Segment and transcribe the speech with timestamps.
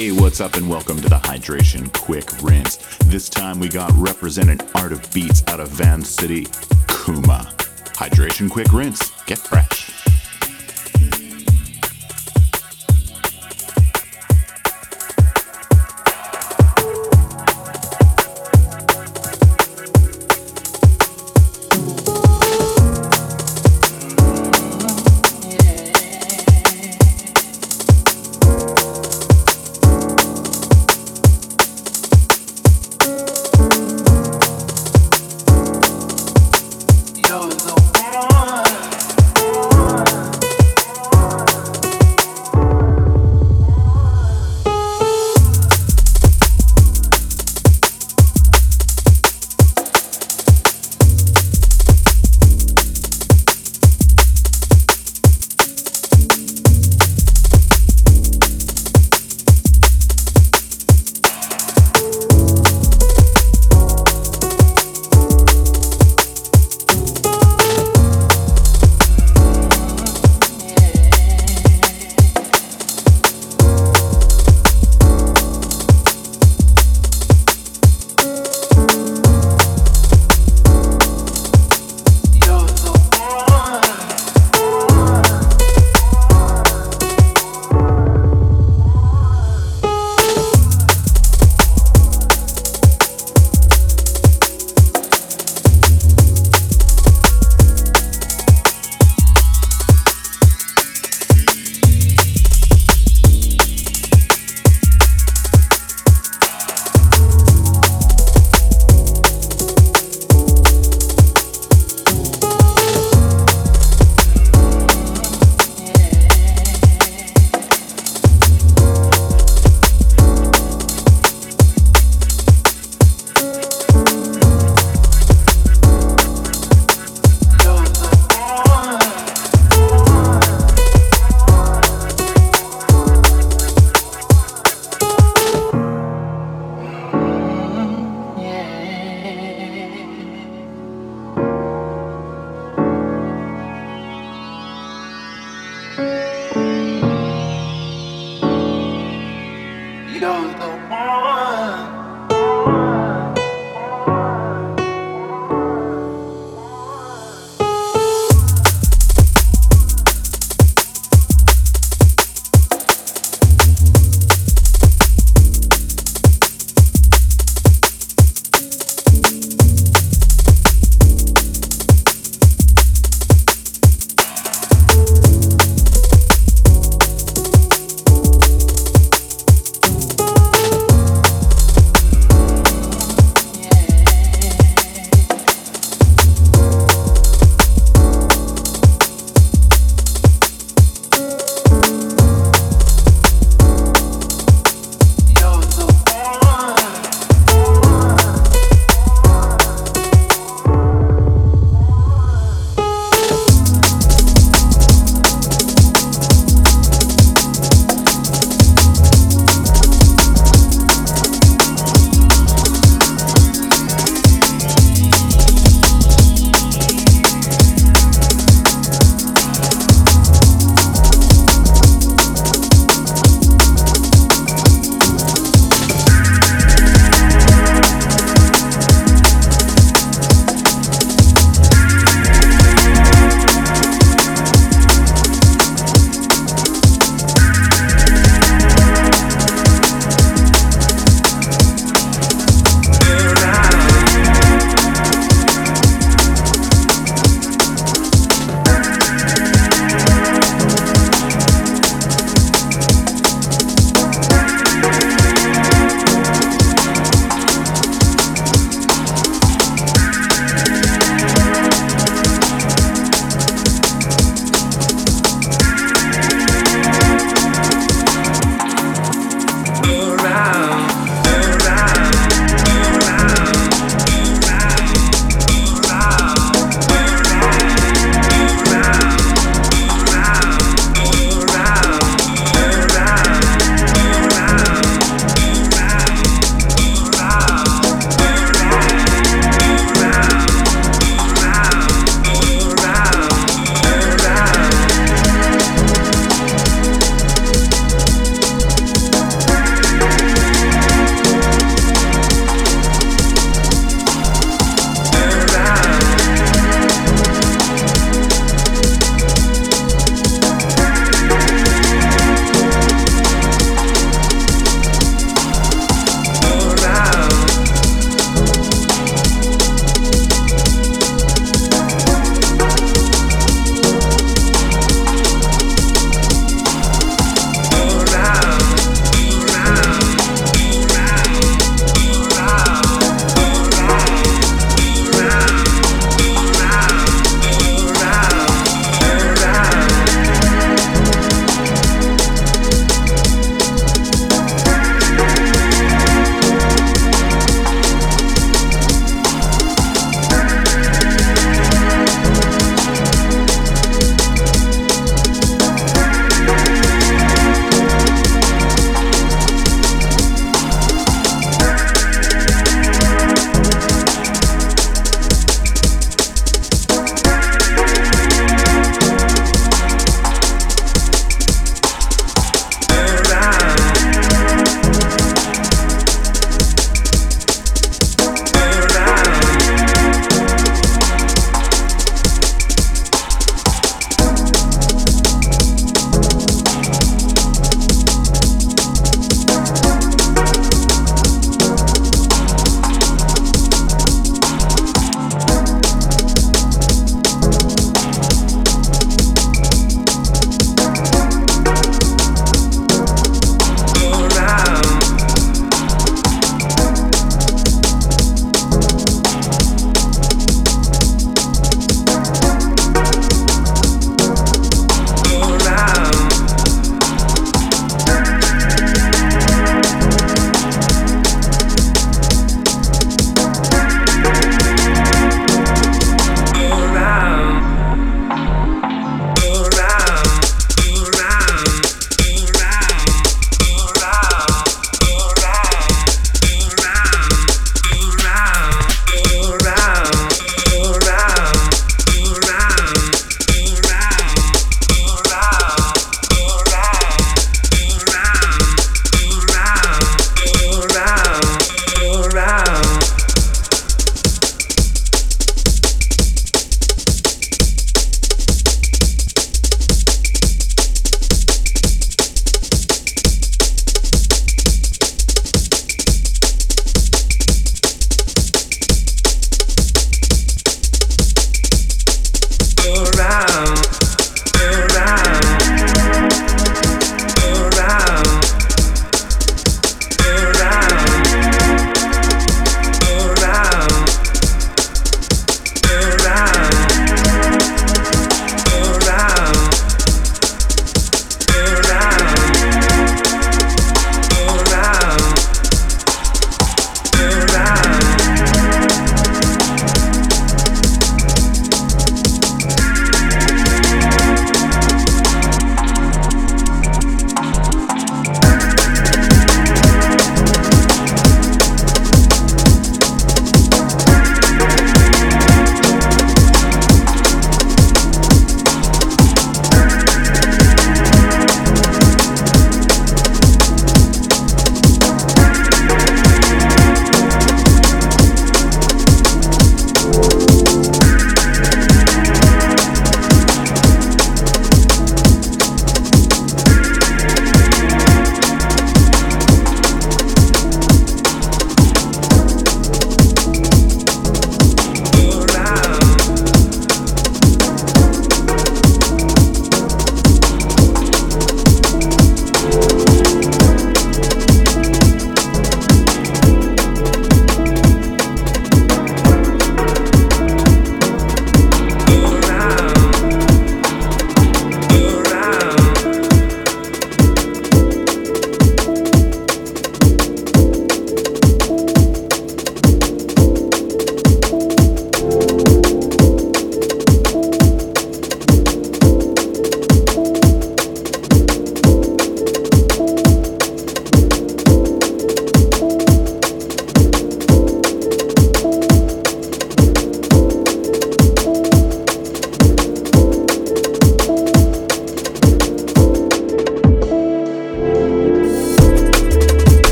[0.00, 2.78] Hey, what's up, and welcome to the Hydration Quick Rinse.
[3.04, 6.46] This time we got representing Art of Beats out of Van City,
[6.88, 7.52] Kuma.
[7.98, 9.10] Hydration Quick Rinse.
[9.26, 9.79] Get fresh.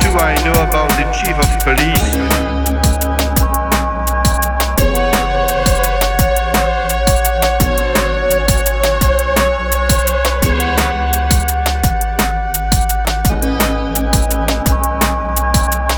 [0.00, 2.06] Two I know about the chief of police.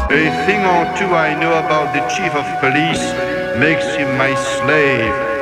[0.09, 3.05] A thing or two I know about the chief of police
[3.59, 5.36] makes him my slave.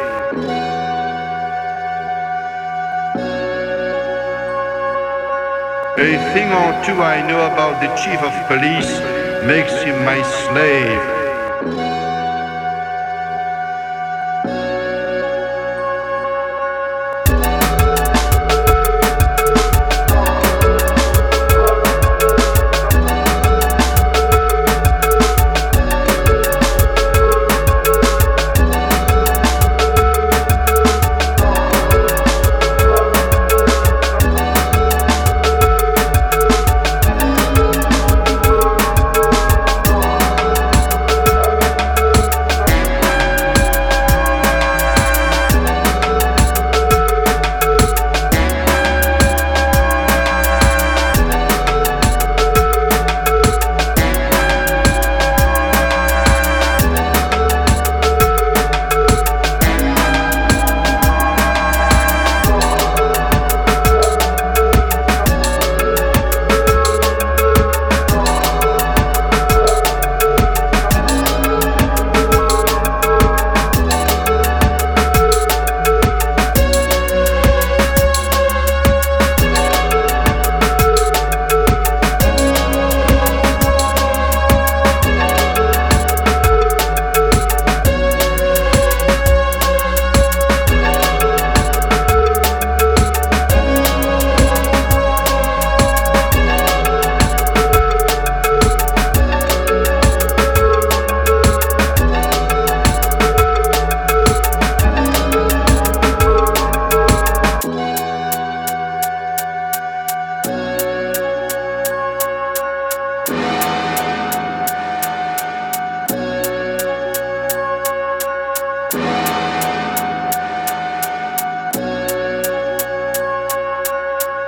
[6.05, 8.93] A thing or two I know about the chief of police
[9.47, 11.14] makes him my slave.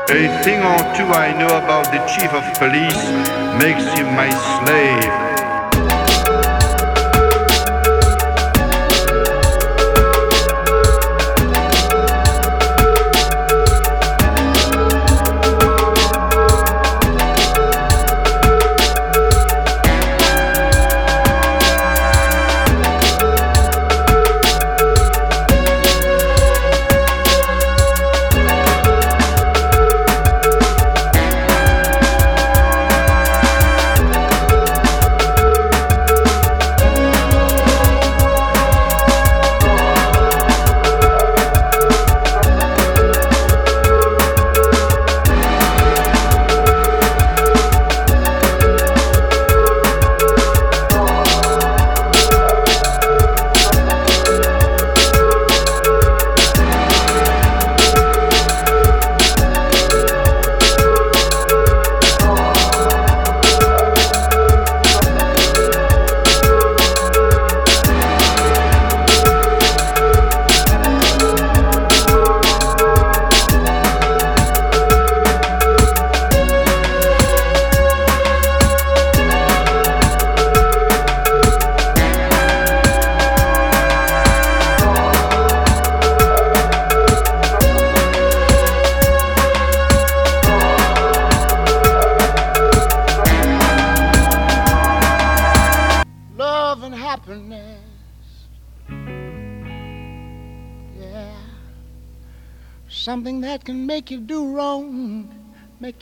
[0.08, 3.10] A thing or two I know about the chief of police
[3.58, 5.25] makes him my slave.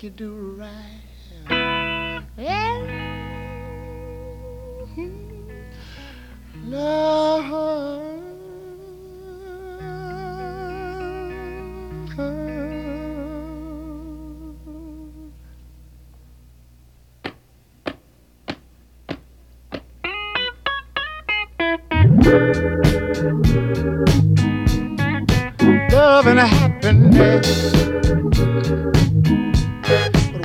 [0.05, 1.01] You do right.
[6.67, 7.25] Love.
[25.91, 27.75] love and happiness.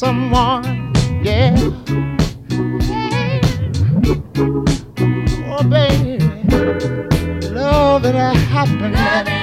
[0.00, 1.54] someone, yeah.
[5.46, 6.18] Oh, baby,
[7.50, 9.39] love and happiness.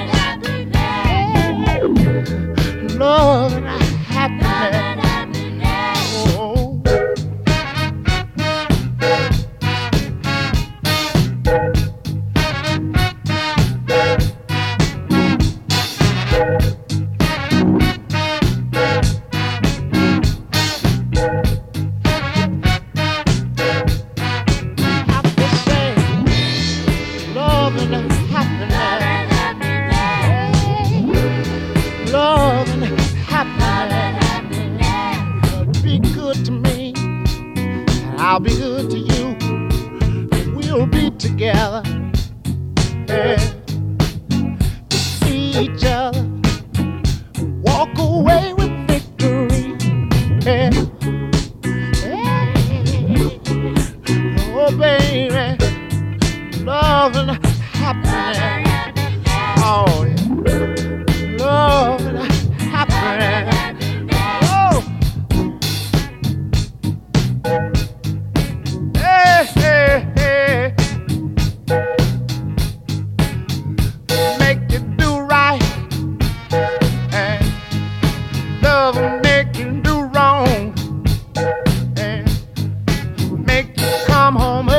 [83.58, 84.77] Make come home